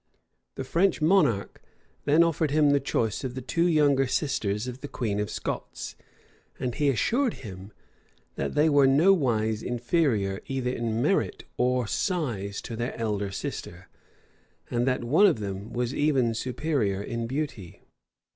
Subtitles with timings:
[0.55, 1.61] The French monarch
[2.05, 5.95] then offered him the choice of the two younger sisters of the queen of Scots;
[6.59, 7.71] and he assured him,
[8.33, 13.89] that they were nowise inferior either in merit or size to their elder sister,
[14.71, 17.83] and that one of them was even superior in beauty.